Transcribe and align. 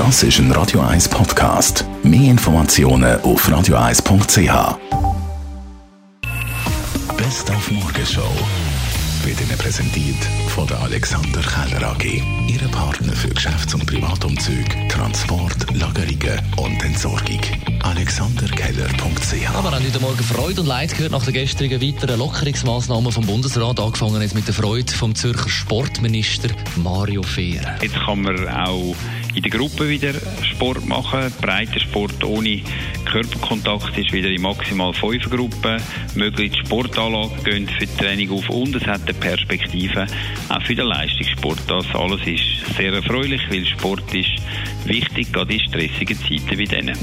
Das 0.00 0.22
ist 0.22 0.38
ein 0.38 0.50
Radio 0.52 0.80
1 0.80 1.10
Podcast. 1.10 1.84
Mehr 2.02 2.30
Informationen 2.30 3.20
auf 3.20 3.46
radio1.ch. 3.46 4.78
Best 7.18 7.50
auf 7.50 7.70
Morgenshow 7.70 8.32
wird 9.24 9.38
Ihnen 9.42 9.58
präsentiert 9.58 10.16
von 10.48 10.66
der 10.66 10.80
Alexander 10.80 11.42
Keller 11.42 11.90
AG. 11.90 12.22
Ihre 12.48 12.68
Partner 12.68 13.12
für 13.12 13.28
Geschäfts- 13.28 13.74
und 13.74 13.84
Privatumzüge, 13.84 14.88
Transport, 14.88 15.66
Lagerungen 15.74 16.40
und 16.56 16.82
Entsorgung. 16.82 17.40
AlexanderKeller.ch 17.82 19.50
Aber 19.54 19.70
wir 19.70 19.76
haben 19.76 19.84
heute 19.86 20.00
Morgen 20.00 20.24
Freude 20.24 20.62
und 20.62 20.66
Leid 20.66 20.96
gehört 20.96 21.12
nach 21.12 21.24
der 21.24 21.34
gestrigen 21.34 21.82
weiteren 21.82 22.18
Lockerungsmaßnahmen 22.18 23.12
vom 23.12 23.26
Bundesrat. 23.26 23.78
Angefangen 23.78 24.22
jetzt 24.22 24.34
mit 24.34 24.46
der 24.46 24.54
Freude 24.54 24.90
vom 24.90 25.14
Zürcher 25.14 25.50
Sportminister 25.50 26.48
Mario 26.76 27.22
Fehr. 27.22 27.76
Jetzt 27.82 27.96
kann 27.96 28.22
man 28.22 28.48
auch 28.48 28.96
in 29.34 29.42
der 29.42 29.50
Gruppe 29.50 29.88
wieder 29.88 30.12
Sport 30.42 30.86
machen. 30.86 31.32
Breiter 31.40 31.80
Sport 31.80 32.24
ohne 32.24 32.62
Körperkontakt 33.10 33.98
ist 33.98 34.12
wieder 34.12 34.28
in 34.28 34.40
maximal 34.40 34.92
fünf 34.92 35.28
Gruppen 35.28 35.82
möglich. 36.14 36.52
Die 36.52 36.66
Sportanlagen 36.66 37.42
gehen 37.42 37.68
für 37.68 37.84
die 37.84 37.96
Training 37.96 38.30
auf 38.30 38.48
und 38.48 38.76
es 38.76 38.86
hat 38.86 39.02
eine 39.02 39.14
Perspektive 39.14 40.06
auch 40.48 40.62
für 40.62 40.76
den 40.76 40.86
Leistungssport. 40.86 41.58
Das 41.66 41.86
alles 41.92 42.20
ist 42.24 42.76
sehr 42.76 42.92
erfreulich, 42.92 43.42
weil 43.50 43.66
Sport 43.66 44.14
ist 44.14 44.30
wichtig, 44.84 45.32
gerade 45.32 45.54
in 45.54 45.60
stressigen 45.60 46.18
Zeiten 46.18 46.58
wie 46.58 46.64
diesen. 46.64 46.88
Ein 46.88 46.94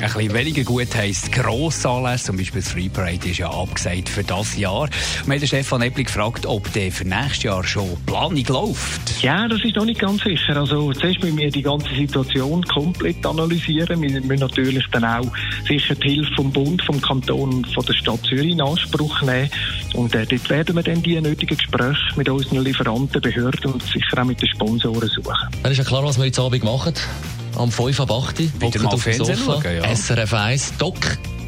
bisschen 0.00 0.34
weniger 0.34 0.62
gut 0.62 0.94
heisst 0.94 1.32
Grossanlässe, 1.32 2.26
zum 2.26 2.36
Beispiel 2.36 2.60
das 2.60 2.70
Free 2.70 2.88
Parade 2.88 3.28
ist 3.28 3.38
ja 3.38 3.50
abgesagt 3.50 4.08
für 4.08 4.22
das 4.22 4.56
Jahr. 4.56 4.88
Wir 5.24 5.34
haben 5.34 5.46
Stefan 5.46 5.82
Eppli 5.82 6.04
gefragt, 6.04 6.46
ob 6.46 6.72
der 6.74 6.92
für 6.92 7.04
nächstes 7.04 7.44
Jahr 7.44 7.64
schon 7.64 7.96
Planung 8.06 8.44
läuft. 8.48 9.22
Ja, 9.22 9.48
das 9.48 9.64
ist 9.64 9.74
noch 9.74 9.84
nicht 9.84 10.00
ganz 10.00 10.22
sicher. 10.22 10.56
Also 10.56 10.92
zuerst 10.92 11.22
müssen 11.22 11.38
wir 11.38 11.50
die 11.50 11.62
ganze 11.62 11.92
Situation 11.94 12.62
komplett 12.64 13.24
analysieren. 13.24 14.00
Wir 14.00 14.20
müssen 14.20 14.40
natürlich 14.40 14.84
dann 14.92 15.04
auch 15.04 15.32
sicher 15.66 15.94
die 15.94 16.14
Hilfe 16.14 16.32
vom 16.34 16.52
Bund, 16.52 16.82
vom 16.82 17.00
Kanton 17.00 17.54
und 17.54 17.74
von 17.74 17.84
der 17.84 17.94
Stadt 17.94 18.20
Zürich 18.26 18.52
in 18.52 18.60
Anspruch 18.60 19.22
nehmen. 19.22 19.50
Und 19.94 20.14
äh, 20.14 20.26
dort 20.26 20.50
werden 20.50 20.76
wir 20.76 20.82
dann 20.82 21.02
die 21.02 21.20
nötigen 21.20 21.56
Gespräche 21.56 22.00
mit 22.16 22.28
unseren 22.28 22.64
Lieferanten, 22.64 23.20
Behörden 23.20 23.72
und 23.72 23.82
sicher 23.82 24.20
auch 24.20 24.24
mit 24.24 24.40
den 24.40 24.48
Sponsoren 24.48 25.08
suchen. 25.08 25.48
Dann 25.62 25.72
ist 25.72 25.78
ja 25.78 25.84
klar, 25.84 26.04
was 26.04 26.18
wir 26.18 26.26
jetzt 26.26 26.38
Abend 26.38 26.64
machen. 26.64 26.94
Am 27.56 27.70
5 27.70 28.00
ab 28.00 28.10
8 28.10 28.40
Uhr. 28.40 28.46
Wieder 28.60 28.82
mal 28.82 28.94
auf 28.94 29.02
dem 29.02 29.14
Fernsehen 29.14 29.36
Sofa. 29.36 29.62
schauen, 29.62 29.76
ja. 29.76 29.96
SRF 29.96 30.34
1, 30.34 30.76
Doc. 30.78 30.96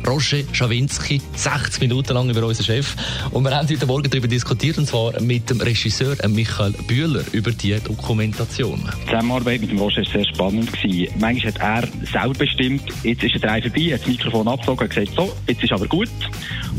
Roger 0.09 0.43
Schawinski, 0.53 1.21
60 1.35 1.83
Minuten 1.83 2.15
lang 2.15 2.31
über 2.31 2.47
unseren 2.47 2.65
Chef. 2.65 2.97
Und 3.31 3.45
wir 3.45 3.55
haben 3.55 3.69
heute 3.69 3.87
Morgen 3.87 4.09
darüber 4.09 4.27
diskutiert, 4.27 4.79
und 4.79 4.87
zwar 4.87 5.21
mit 5.21 5.51
dem 5.51 5.61
Regisseur 5.61 6.17
Michael 6.29 6.73
Bühler 6.87 7.23
über 7.33 7.51
die 7.51 7.79
Dokumentation. 7.79 8.89
Die 9.03 9.07
Zusammenarbeit 9.07 9.61
mit 9.61 9.71
dem 9.71 9.79
Roger 9.79 9.99
war 9.99 10.11
sehr 10.11 10.25
spannend. 10.25 10.73
Gewesen. 10.73 11.13
Manchmal 11.19 11.53
hat 11.53 11.61
er 11.61 12.07
selber 12.07 12.39
bestimmt, 12.39 12.83
jetzt 13.03 13.23
ist 13.23 13.35
der 13.35 13.41
Drei 13.41 13.61
vorbei, 13.61 13.93
hat 13.93 14.01
das 14.01 14.07
Mikrofon 14.07 14.49
abgezogen 14.49 14.81
und 14.81 14.95
gesagt, 14.95 15.15
so, 15.15 15.33
jetzt 15.47 15.63
ist 15.63 15.73
aber 15.73 15.87
gut. 15.87 16.09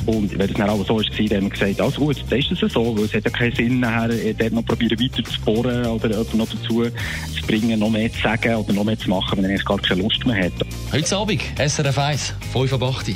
Und 0.07 0.31
wenn 0.31 0.47
das 0.47 0.57
dann 0.57 0.69
aber 0.69 0.83
so 0.83 0.97
war, 0.97 1.03
dann 1.03 1.37
haben 1.37 1.43
wir 1.43 1.49
gesagt, 1.49 1.81
also 1.81 2.01
gut, 2.01 2.23
dann 2.29 2.39
ist 2.39 2.51
es 2.51 2.73
so, 2.73 2.97
weil 2.97 3.05
es 3.05 3.13
hat 3.13 3.25
ja 3.25 3.29
keinen 3.29 3.55
Sinn, 3.55 3.79
nachher 3.79 4.09
äh, 4.09 4.33
dort 4.33 4.53
noch 4.53 4.65
probieren 4.65 4.99
weiter 4.99 5.23
zu 5.23 5.39
bohren 5.41 5.85
oder 5.85 6.09
jemanden 6.09 6.37
noch 6.37 6.47
dazu 6.49 6.83
zu 6.83 7.47
bringen, 7.47 7.79
noch 7.79 7.89
mehr 7.91 8.11
zu 8.11 8.21
sagen 8.21 8.55
oder 8.55 8.73
noch 8.73 8.83
mehr 8.83 8.97
zu 8.97 9.09
machen, 9.09 9.37
wenn 9.37 9.45
er 9.45 9.51
eigentlich 9.51 9.65
gar 9.65 9.77
keine 9.77 10.01
Lust 10.01 10.25
mehr 10.25 10.45
hat. 10.45 10.53
Heute 10.91 11.15
Abend, 11.15 11.41
SRF 11.57 11.97
1, 11.97 12.33
5 12.53 12.73
ab 12.73 12.83
8 12.83 13.09
Uhr. 13.09 13.15